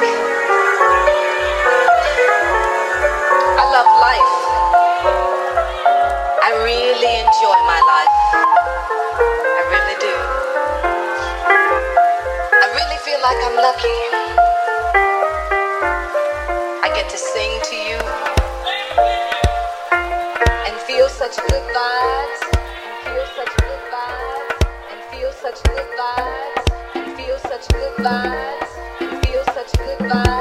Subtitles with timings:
[0.00, 0.04] I
[3.74, 4.34] love life.
[6.40, 8.14] I really enjoy my life.
[9.58, 10.14] I really do.
[12.62, 13.98] I really feel like I'm lucky.
[16.84, 17.98] I get to sing to you
[20.64, 22.40] and feel such good vibes.
[22.54, 24.62] And feel such good vibes.
[24.92, 26.70] And feel such good vibes.
[26.94, 28.57] And feel such good vibes.
[30.08, 30.37] Bye.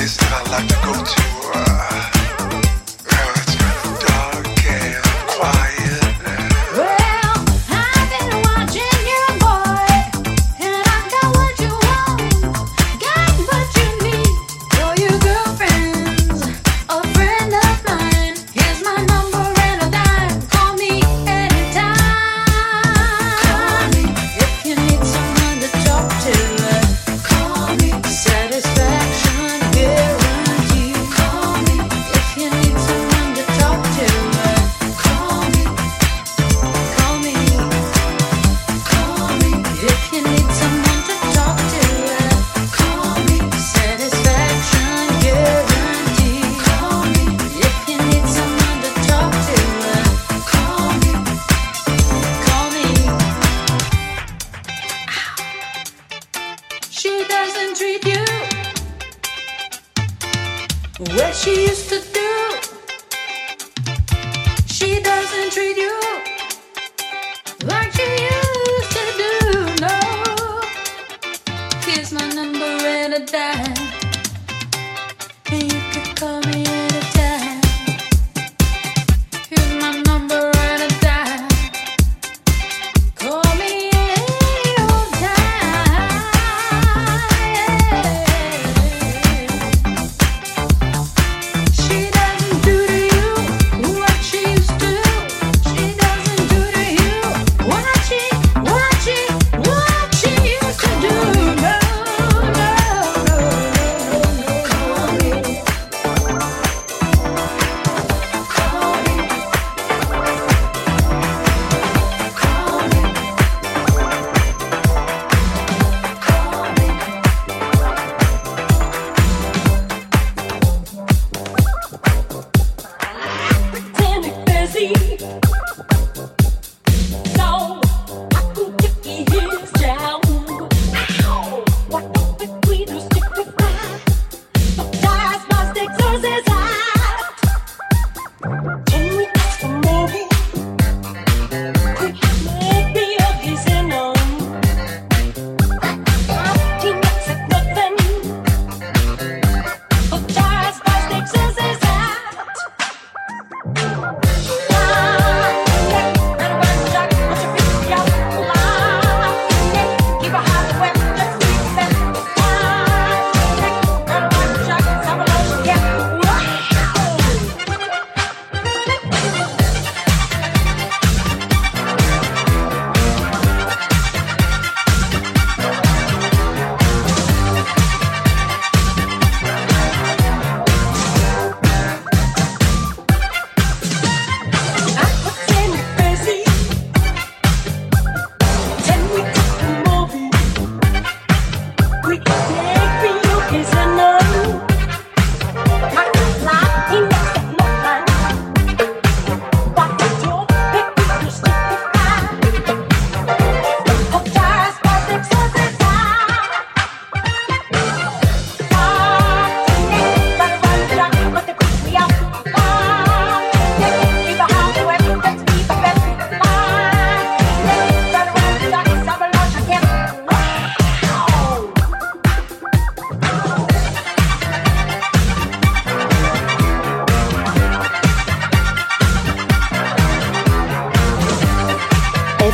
[0.00, 1.22] place that I like to go to.
[1.52, 2.19] Uh,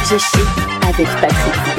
[0.08, 1.75] Keep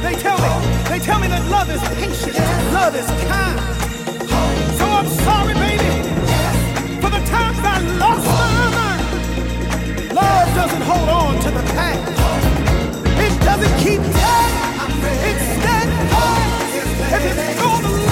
[0.00, 0.48] they tell me,
[0.88, 2.36] they tell me that love is patient,
[2.72, 3.58] love is kind.
[4.78, 5.92] So I'm sorry, baby,
[7.02, 10.14] for the times I lost my mind.
[10.14, 12.12] Love doesn't hold on to the past.
[13.18, 14.90] It doesn't keep time.
[15.28, 17.14] It stands fast.
[17.14, 18.11] If it's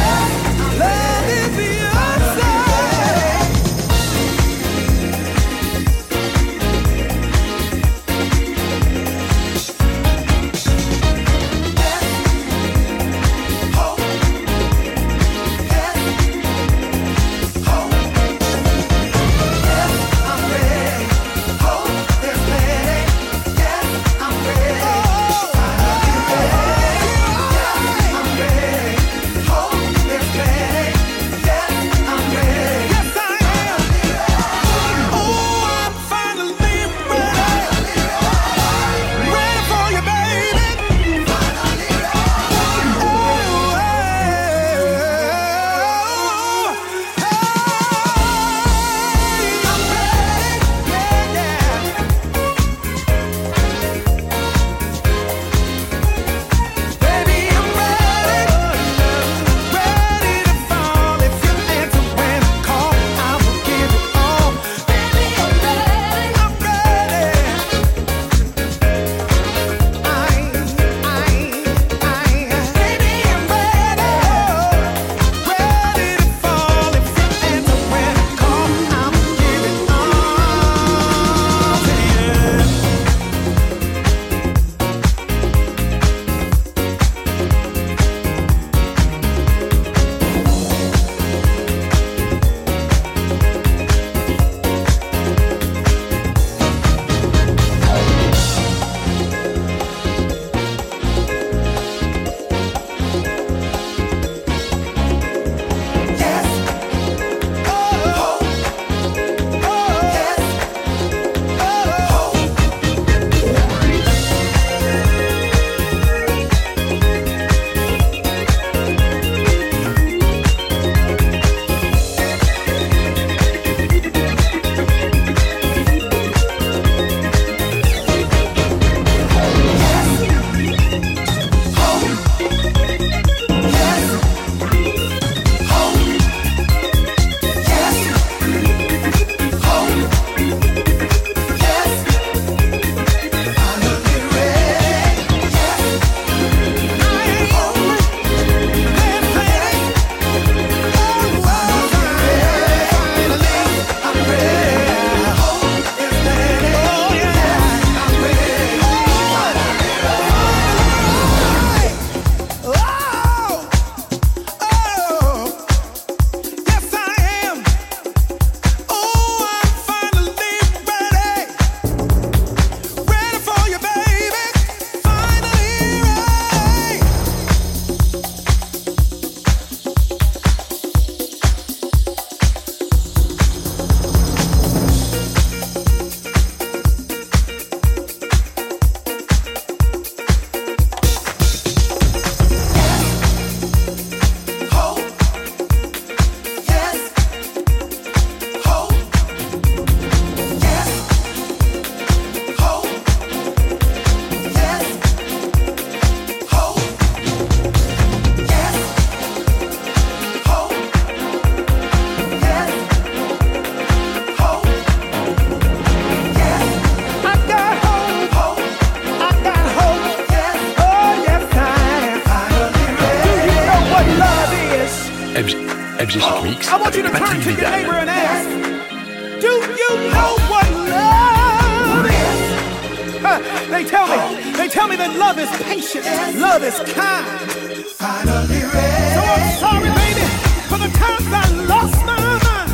[235.30, 236.04] love is patient,
[236.40, 237.50] love is kind.
[237.52, 240.26] So I'm sorry, baby,
[240.66, 242.70] for the times I lost my mind.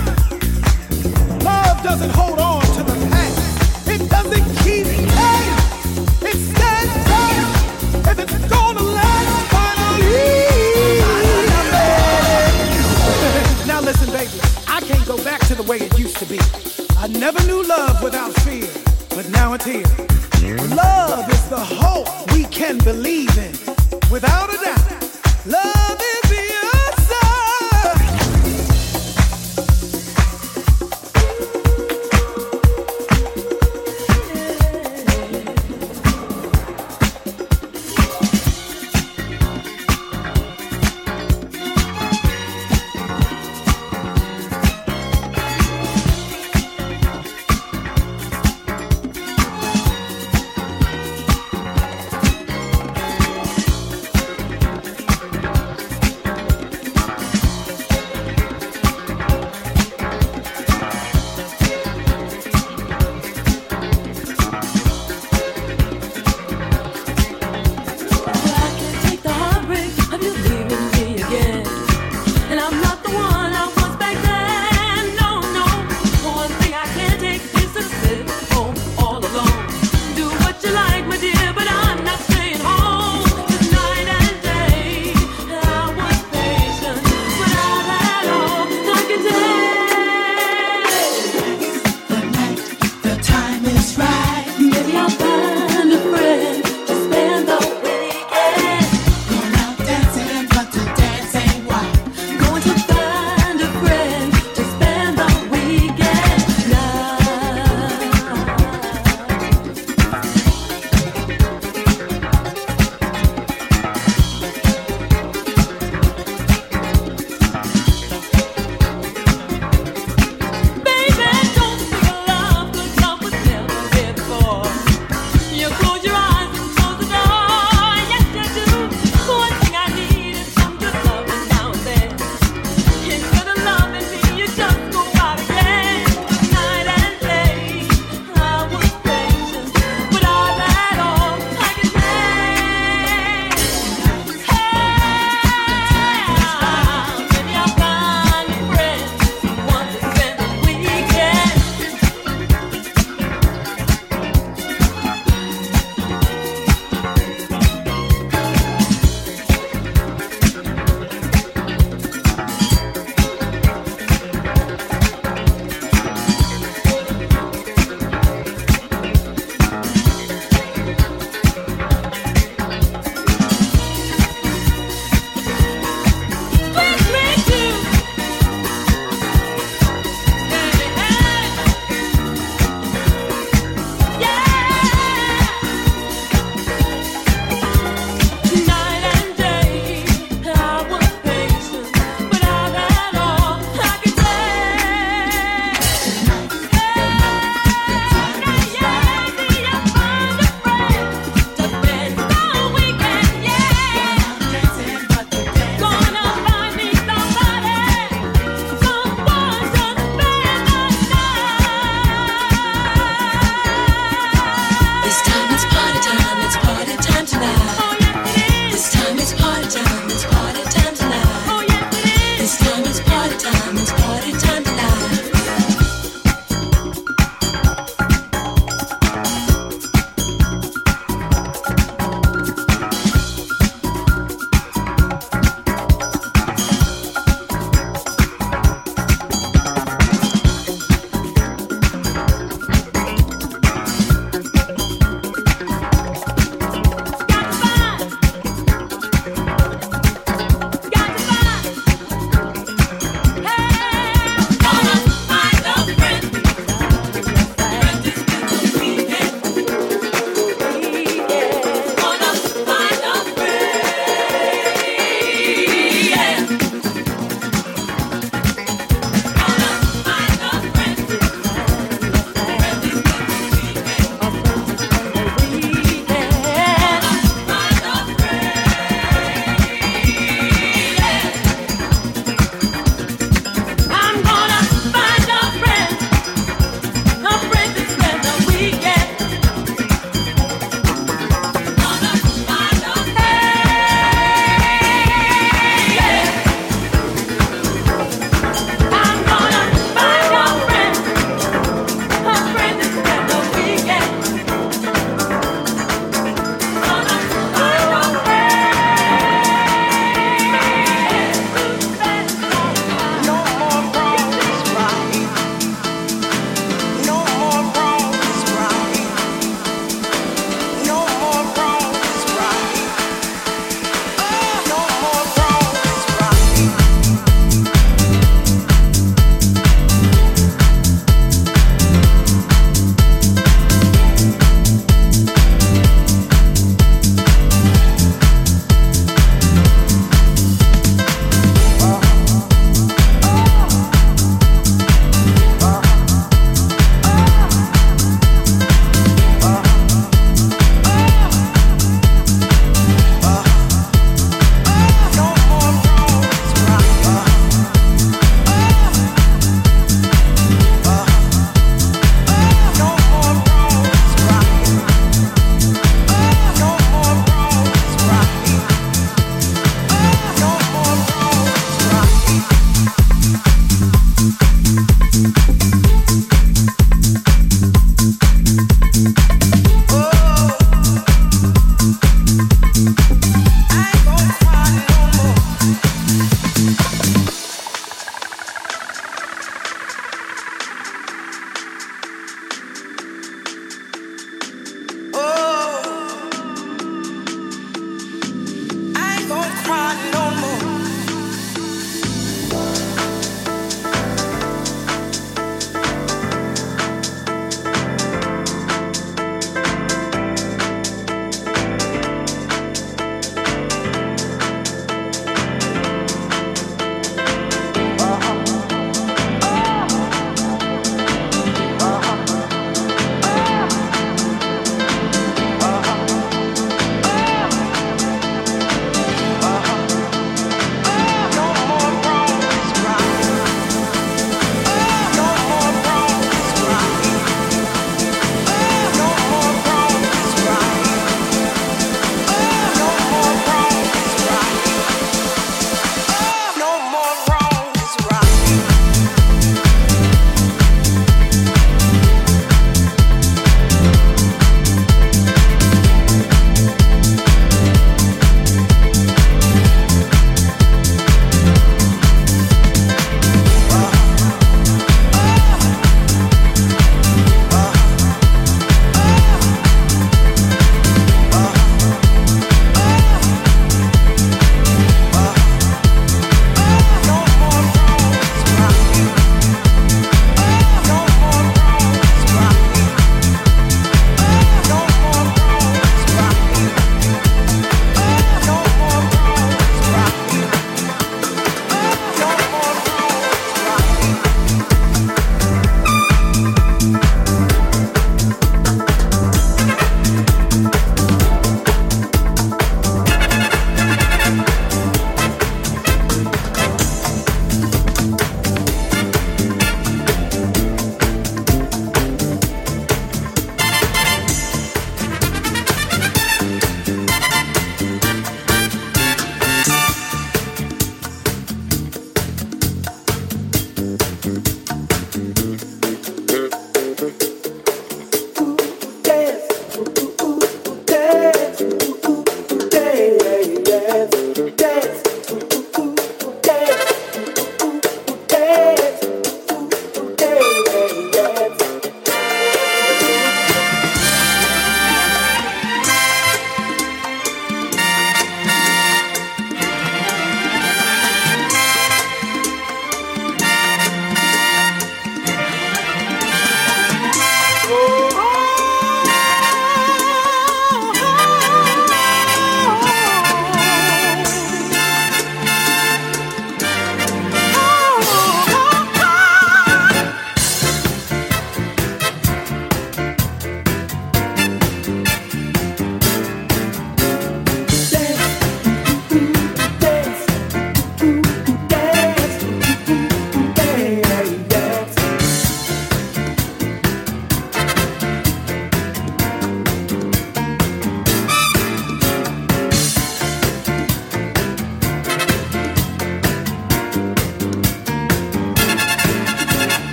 [1.45, 3.89] Love doesn't hold on to the past.
[3.89, 5.53] It doesn't keep time.
[6.23, 7.45] It stands firm.
[8.11, 10.17] If it's gonna last, finally.
[13.67, 16.41] Now listen, baby, I can't go back to the way it used to be.
[16.97, 18.67] I never knew love without fear,
[19.11, 19.85] but now it's here.
[20.75, 22.26] Love is the hope
[22.67, 23.53] can believe in.
[24.11, 24.56] Without a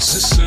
[0.00, 0.39] This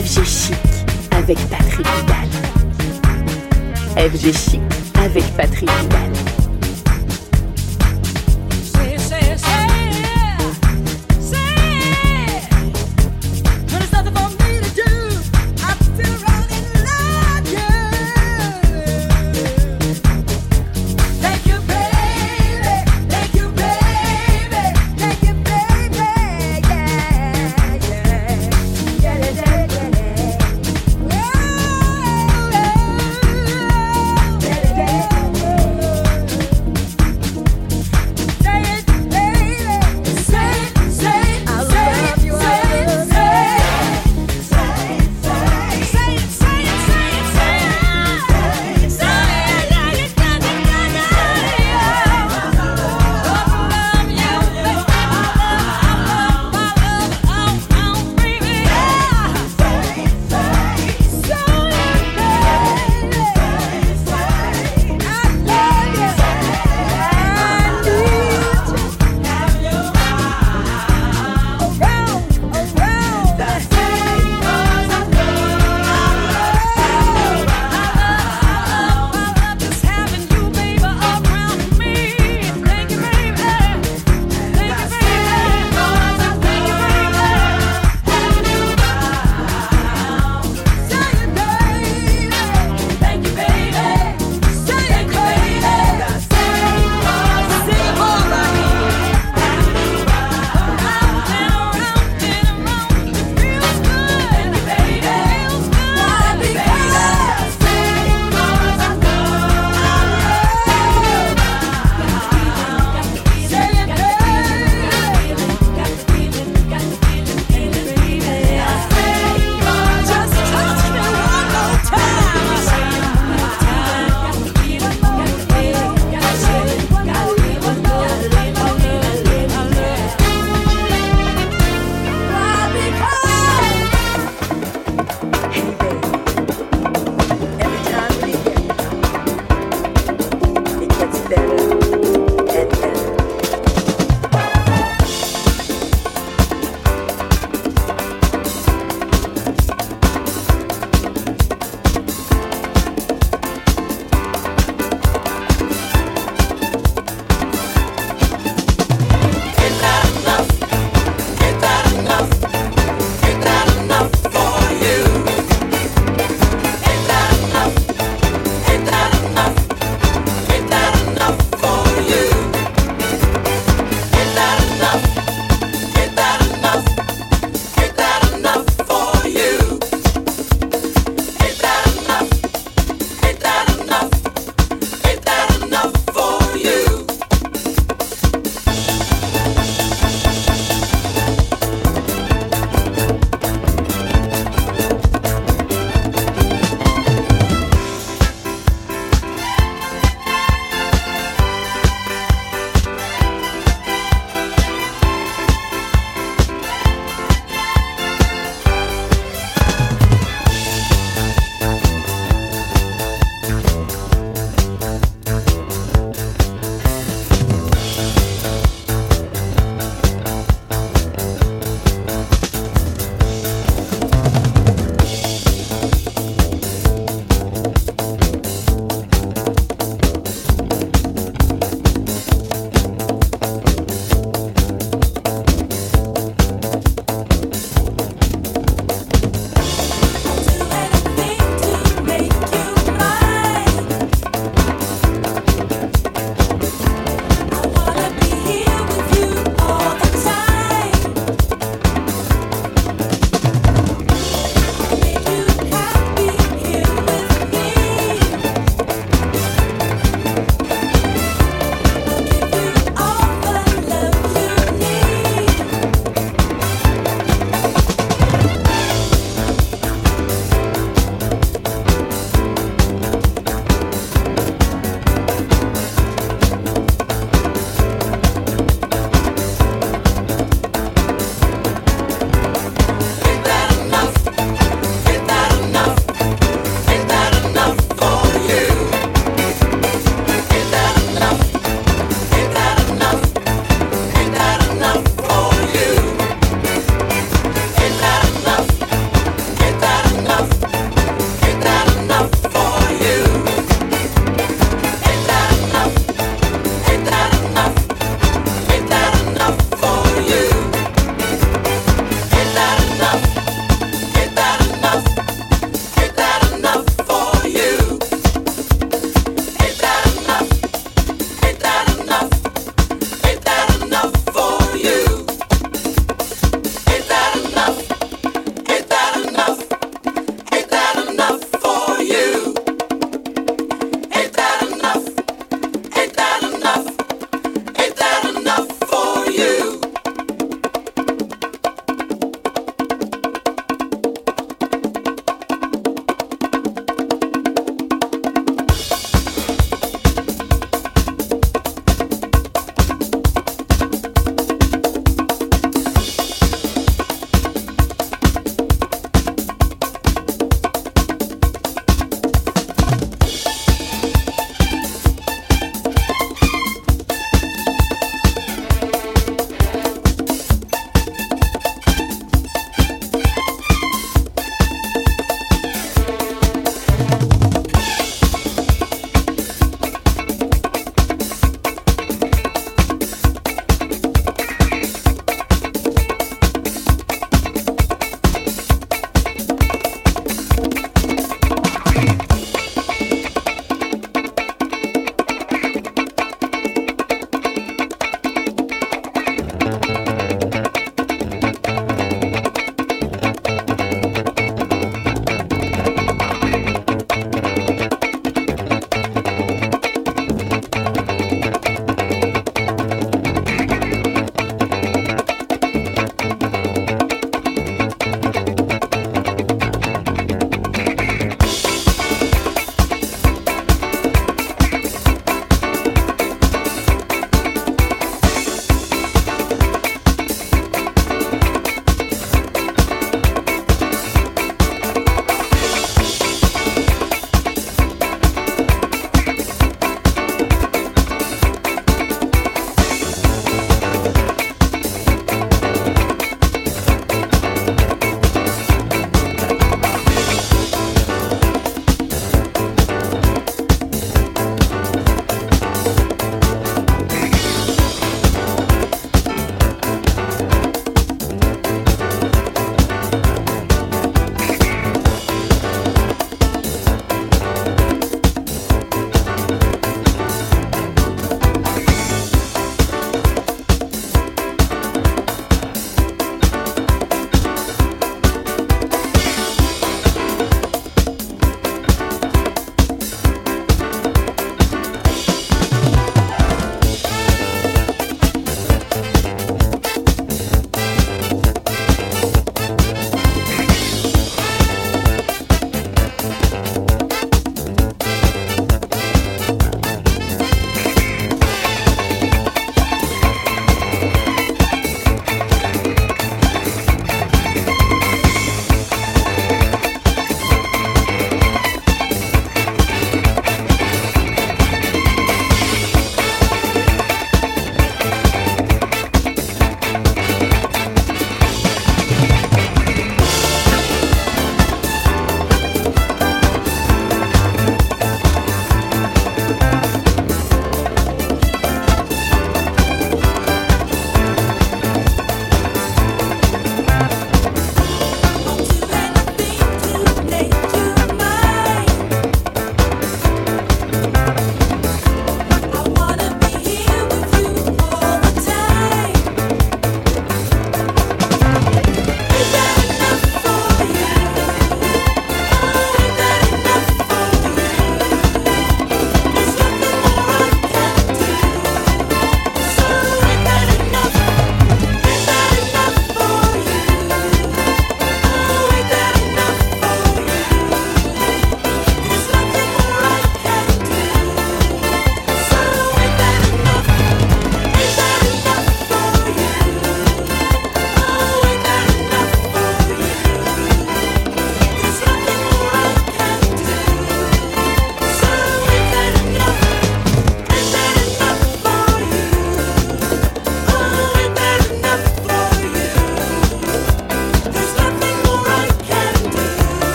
[0.00, 0.56] FG Chic
[1.10, 2.28] avec Patrick Vidal.
[4.08, 4.60] FG Chic
[4.94, 6.39] avec Patrick Vidal.